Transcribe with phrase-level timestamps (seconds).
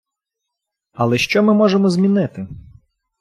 [0.93, 2.47] Але що ми можемо змінити?